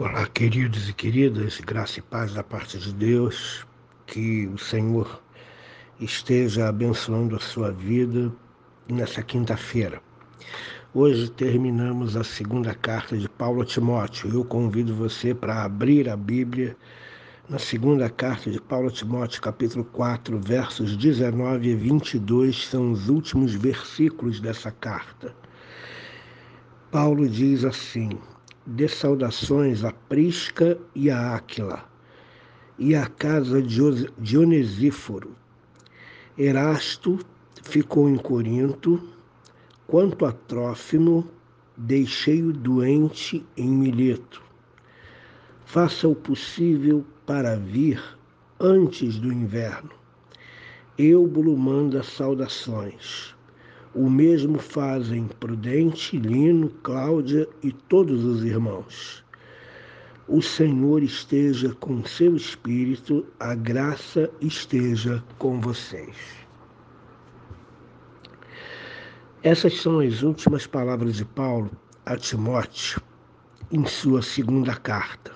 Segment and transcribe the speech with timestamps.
[0.00, 3.66] Olá, queridos e queridas, graça e paz da parte de Deus,
[4.06, 5.20] que o Senhor
[5.98, 8.32] esteja abençoando a sua vida
[8.88, 10.00] nessa quinta-feira.
[10.94, 14.32] Hoje terminamos a segunda carta de Paulo a Timóteo.
[14.32, 16.76] Eu convido você para abrir a Bíblia
[17.48, 23.08] na segunda carta de Paulo a Timóteo, capítulo 4, versos 19 e 22, são os
[23.08, 25.34] últimos versículos dessa carta.
[26.88, 28.10] Paulo diz assim:
[28.70, 31.88] Dê saudações a Prisca e a Áquila,
[32.78, 35.34] e à casa de Onesíforo.
[36.36, 37.18] Erasto
[37.62, 39.02] ficou em Corinto,
[39.86, 41.26] quanto a Trófimo,
[41.78, 44.42] deixei-o doente em Mileto.
[45.64, 48.02] Faça o possível para vir
[48.60, 49.92] antes do inverno.
[50.98, 53.34] Eubulo manda saudações.
[53.98, 59.24] O mesmo fazem Prudente, Lino, Cláudia e todos os irmãos.
[60.28, 66.14] O Senhor esteja com seu espírito, a graça esteja com vocês.
[69.42, 71.68] Essas são as últimas palavras de Paulo
[72.06, 73.02] a Timóteo
[73.72, 75.32] em sua segunda carta.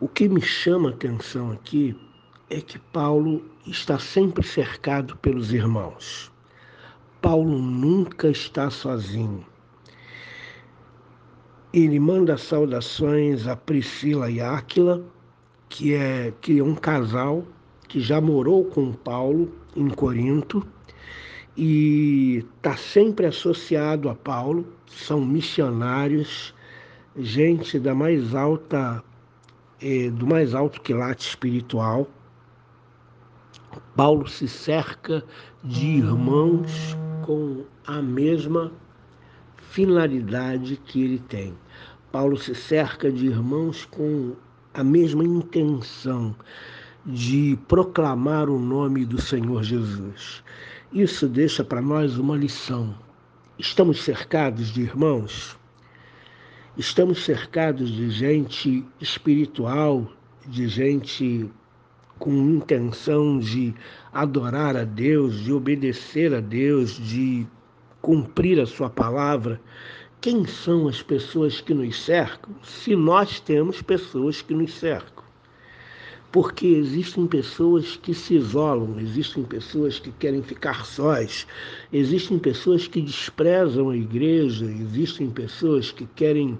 [0.00, 1.94] O que me chama a atenção aqui
[2.48, 6.32] é que Paulo está sempre cercado pelos irmãos.
[7.24, 9.46] Paulo nunca está sozinho.
[11.72, 15.02] Ele manda saudações a Priscila e Áquila,
[15.70, 17.42] que é, que é um casal
[17.88, 20.62] que já morou com Paulo em Corinto
[21.56, 26.54] e está sempre associado a Paulo, são missionários,
[27.16, 29.02] gente da mais alta,
[29.80, 32.06] eh, do mais alto quilate espiritual.
[33.96, 35.24] Paulo se cerca
[35.64, 38.70] de irmãos com a mesma
[39.70, 41.54] finalidade que ele tem.
[42.12, 44.36] Paulo se cerca de irmãos com
[44.74, 46.36] a mesma intenção
[47.06, 50.44] de proclamar o nome do Senhor Jesus.
[50.92, 52.94] Isso deixa para nós uma lição.
[53.58, 55.56] Estamos cercados de irmãos?
[56.76, 60.06] Estamos cercados de gente espiritual,
[60.46, 61.50] de gente
[62.18, 63.74] com intenção de
[64.12, 67.46] adorar a Deus, de obedecer a Deus, de
[68.00, 69.60] cumprir a Sua palavra,
[70.20, 75.24] quem são as pessoas que nos cercam se nós temos pessoas que nos cercam?
[76.32, 81.46] Porque existem pessoas que se isolam, existem pessoas que querem ficar sós,
[81.92, 86.58] existem pessoas que desprezam a igreja, existem pessoas que querem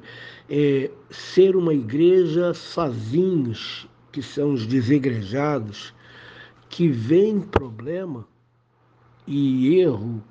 [0.48, 5.92] é, ser uma igreja sozinhos que são os desigrejados,
[6.68, 8.24] que veem problema
[9.26, 10.22] e erro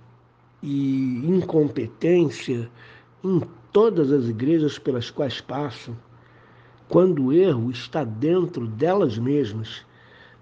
[0.61, 2.71] e incompetência
[3.21, 3.41] em
[3.73, 5.97] todas as igrejas pelas quais passam,
[6.87, 9.85] quando o erro está dentro delas mesmas.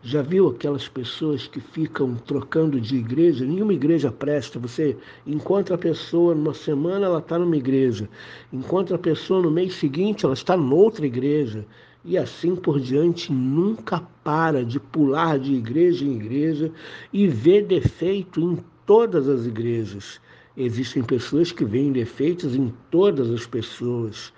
[0.04, 3.44] Já viu aquelas pessoas que ficam trocando de igreja?
[3.44, 4.60] Nenhuma igreja presta.
[4.60, 8.08] Você encontra a pessoa numa semana, ela está numa igreja.
[8.54, 11.66] Encontra a pessoa no mês seguinte, ela está noutra igreja
[12.04, 16.72] e assim por diante, nunca para de pular de igreja em igreja
[17.14, 20.20] e ver defeito em todas as igrejas.
[20.58, 24.34] Existem pessoas que veem defeitos em todas as pessoas,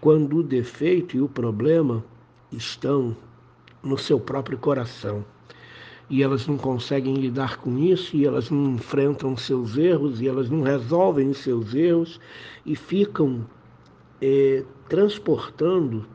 [0.00, 2.02] quando o defeito e o problema
[2.50, 3.16] estão
[3.82, 5.24] no seu próprio coração.
[6.08, 10.48] E elas não conseguem lidar com isso, e elas não enfrentam seus erros, e elas
[10.50, 12.18] não resolvem os seus erros,
[12.64, 13.46] e ficam
[14.20, 16.06] é, transportando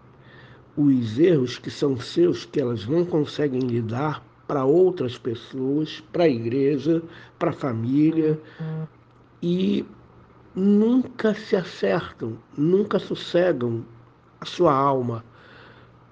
[0.78, 6.30] os erros que são seus, que elas não conseguem lidar para outras pessoas, para a
[6.30, 7.02] igreja,
[7.40, 8.40] para a família,
[9.42, 9.86] e
[10.54, 13.86] nunca se acertam, nunca sossegam
[14.40, 15.24] a sua alma,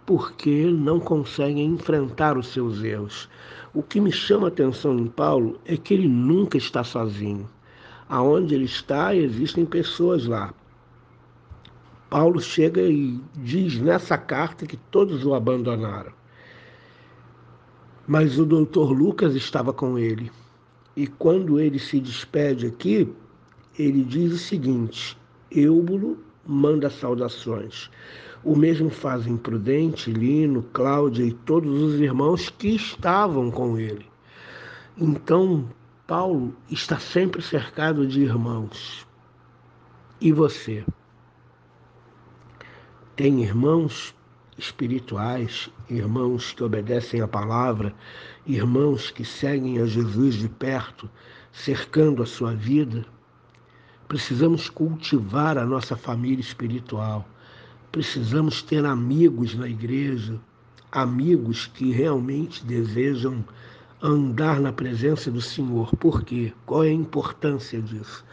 [0.05, 3.29] porque não conseguem enfrentar os seus erros.
[3.73, 7.49] O que me chama a atenção em Paulo é que ele nunca está sozinho.
[8.09, 10.53] Aonde ele está, existem pessoas lá.
[12.13, 16.11] Paulo chega e diz nessa carta que todos o abandonaram.
[18.05, 20.31] Mas o doutor Lucas estava com ele.
[20.95, 23.11] E quando ele se despede aqui,
[23.79, 25.17] ele diz o seguinte:
[25.49, 27.89] Eubulo manda saudações.
[28.43, 34.05] O mesmo fazem Prudente, Lino, Cláudia e todos os irmãos que estavam com ele.
[34.95, 35.67] Então,
[36.05, 39.03] Paulo está sempre cercado de irmãos.
[40.21, 40.85] E você?
[43.15, 44.15] Tem irmãos
[44.57, 47.93] espirituais, irmãos que obedecem a palavra,
[48.45, 51.09] irmãos que seguem a Jesus de perto,
[51.51, 53.05] cercando a sua vida.
[54.07, 57.27] Precisamos cultivar a nossa família espiritual.
[57.91, 60.39] precisamos ter amigos na igreja,
[60.91, 63.45] amigos que realmente desejam
[64.01, 65.95] andar na presença do Senhor.
[65.97, 66.51] Por quê?
[66.65, 68.25] Qual é a importância disso?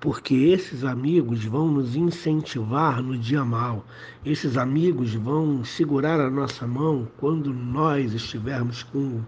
[0.00, 3.84] Porque esses amigos vão nos incentivar no dia mal.
[4.24, 9.20] Esses amigos vão segurar a nossa mão quando nós estivermos com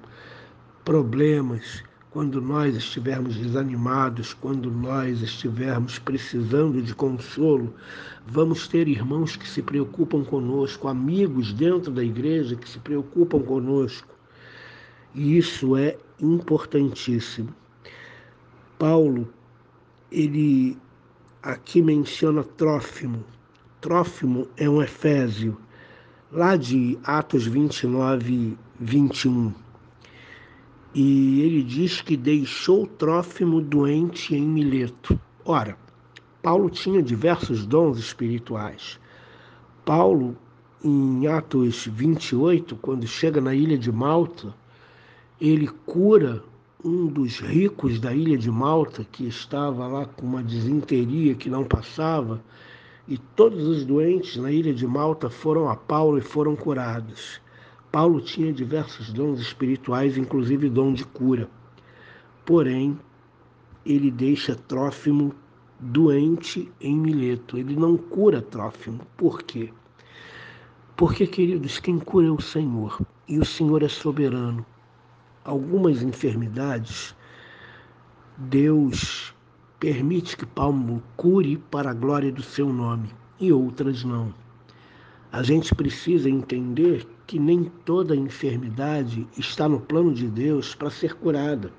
[0.83, 7.75] problemas, quando nós estivermos desanimados, quando nós estivermos precisando de consolo.
[8.27, 14.09] Vamos ter irmãos que se preocupam conosco, amigos dentro da igreja que se preocupam conosco.
[15.15, 17.55] E isso é importantíssimo.
[18.79, 19.29] Paulo,
[20.12, 20.76] ele
[21.43, 23.25] aqui menciona Trófimo.
[23.81, 25.56] Trófimo é um Efésio,
[26.31, 29.53] lá de Atos 29, 21.
[30.94, 35.19] E ele diz que deixou Trófimo doente em Mileto.
[35.44, 35.76] Ora,
[36.43, 39.00] Paulo tinha diversos dons espirituais.
[39.85, 40.37] Paulo,
[40.85, 44.55] em Atos 28, quando chega na ilha de Malta,
[45.41, 46.44] ele cura
[46.84, 51.64] um dos ricos da ilha de Malta, que estava lá com uma desinteria que não
[51.64, 52.43] passava,
[53.06, 57.40] e todos os doentes na ilha de Malta foram a Paulo e foram curados.
[57.90, 61.49] Paulo tinha diversos dons espirituais, inclusive dom de cura.
[62.44, 62.99] Porém,
[63.87, 65.35] ele deixa Trófimo
[65.78, 67.58] doente em Mileto.
[67.58, 69.00] Ele não cura Trófimo.
[69.17, 69.73] Por quê?
[70.96, 73.00] Porque, queridos, quem cura é o Senhor.
[73.28, 74.64] E o Senhor é soberano
[75.44, 77.15] algumas enfermidades,
[78.37, 79.35] Deus
[79.81, 83.11] permite que Paulo cure para a glória do seu nome
[83.41, 84.33] e outras não.
[85.33, 91.15] A gente precisa entender que nem toda enfermidade está no plano de Deus para ser
[91.15, 91.73] curada.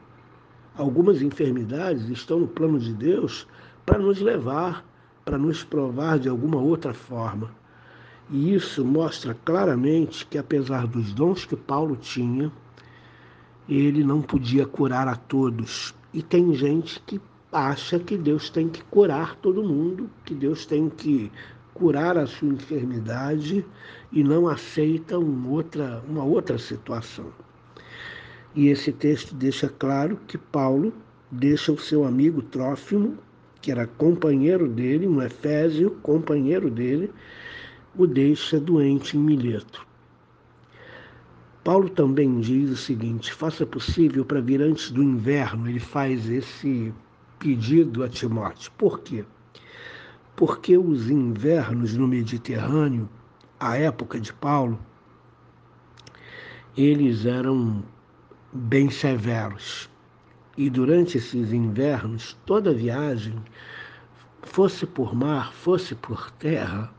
[0.75, 3.48] Algumas enfermidades estão no plano de Deus
[3.86, 4.83] para nos levar,
[5.24, 7.51] para nos provar de alguma outra forma.
[8.30, 12.51] E isso mostra claramente que, apesar dos dons que Paulo tinha,
[13.68, 15.94] ele não podia curar a todos.
[16.13, 17.19] E tem gente que
[17.51, 21.31] acha que Deus tem que curar todo mundo, que Deus tem que
[21.74, 23.65] curar a sua enfermidade
[24.12, 27.31] e não aceita uma outra, uma outra situação.
[28.56, 30.94] E esse texto deixa claro que Paulo
[31.31, 33.18] deixa o seu amigo Trófimo,
[33.59, 37.12] que era companheiro dele, um Efésio, companheiro dele,
[37.95, 39.93] o deixa doente em Mileto.
[41.63, 45.69] Paulo também diz o seguinte: faça possível para vir antes do inverno.
[45.69, 46.94] Ele faz esse
[47.39, 48.69] pedido a Timóteo.
[48.77, 49.24] Por quê?
[50.36, 53.07] Porque os invernos no Mediterrâneo,
[53.57, 54.77] à época de Paulo,
[56.75, 57.81] eles eram
[58.51, 59.89] bem severos.
[60.57, 63.42] E durante esses invernos, toda viagem,
[64.42, 66.94] fosse por mar, fosse por terra,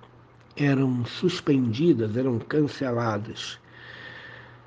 [0.57, 3.63] eram suspendidas, eram canceladas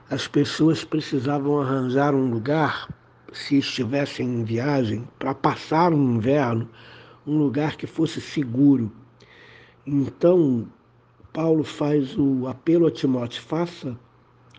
[0.10, 2.88] as pessoas precisavam arranjar um lugar,
[3.34, 6.70] se estivessem em viagem, para passar o inverno,
[7.26, 8.90] um lugar que fosse seguro.
[9.86, 10.66] Então,
[11.34, 14.00] Paulo faz o apelo a Timóteo: faça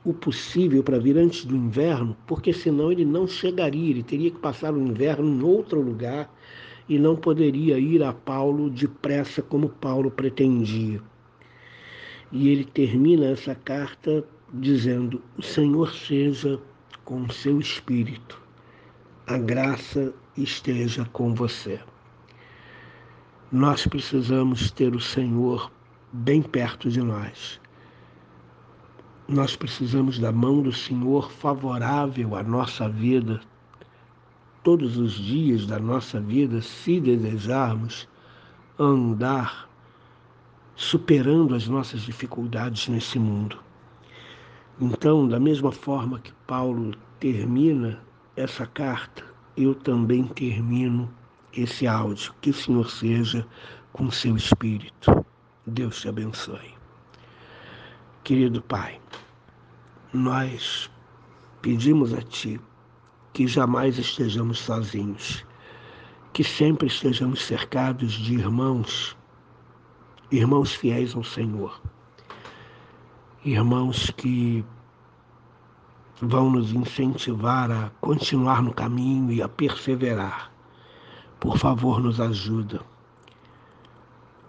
[0.04, 4.38] o possível para vir antes do inverno, porque senão ele não chegaria, ele teria que
[4.38, 6.30] passar o inverno em outro lugar
[6.86, 11.00] e não poderia ir a Paulo depressa como Paulo pretendia.
[12.30, 16.60] E ele termina essa carta dizendo: O Senhor seja
[17.04, 18.40] com o seu espírito,
[19.26, 21.80] a graça esteja com você.
[23.50, 25.70] Nós precisamos ter o Senhor
[26.12, 27.60] bem perto de nós.
[29.26, 33.40] Nós precisamos da mão do Senhor favorável à nossa vida,
[34.62, 38.08] todos os dias da nossa vida, se desejarmos
[38.78, 39.68] andar
[40.74, 43.67] superando as nossas dificuldades nesse mundo.
[44.80, 48.00] Então, da mesma forma que Paulo termina
[48.36, 49.24] essa carta,
[49.56, 51.12] eu também termino
[51.52, 52.32] esse áudio.
[52.40, 53.44] Que o Senhor seja
[53.92, 55.26] com seu espírito.
[55.66, 56.76] Deus te abençoe.
[58.22, 59.00] Querido Pai,
[60.12, 60.88] nós
[61.60, 62.60] pedimos a Ti
[63.32, 65.44] que jamais estejamos sozinhos,
[66.32, 69.16] que sempre estejamos cercados de irmãos,
[70.30, 71.80] irmãos fiéis ao Senhor
[73.52, 74.64] irmãos que
[76.20, 80.52] vão nos incentivar a continuar no caminho e a perseverar.
[81.40, 82.80] Por favor, nos ajuda.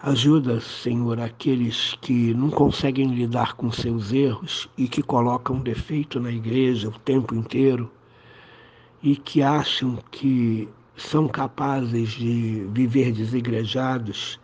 [0.01, 6.31] Ajuda, Senhor, aqueles que não conseguem lidar com seus erros e que colocam defeito na
[6.31, 7.91] igreja o tempo inteiro
[9.03, 14.39] e que acham que são capazes de viver desigrejados,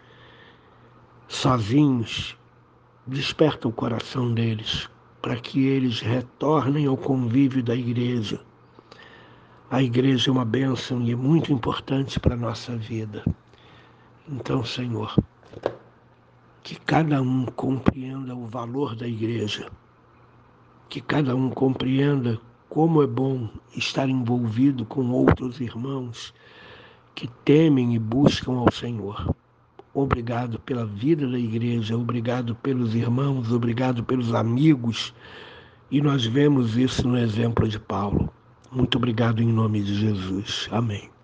[1.27, 2.38] sozinhos,
[3.07, 4.89] desperta o coração deles
[5.21, 8.41] para que eles retornem ao convívio da igreja.
[9.69, 13.24] A igreja é uma bênção e é muito importante para a nossa vida.
[14.27, 15.15] Então, Senhor,
[16.63, 19.69] que cada um compreenda o valor da igreja,
[20.89, 26.33] que cada um compreenda como é bom estar envolvido com outros irmãos
[27.13, 29.35] que temem e buscam ao Senhor.
[29.95, 35.13] Obrigado pela vida da igreja, obrigado pelos irmãos, obrigado pelos amigos.
[35.89, 38.29] E nós vemos isso no exemplo de Paulo.
[38.69, 40.67] Muito obrigado em nome de Jesus.
[40.69, 41.14] Amém.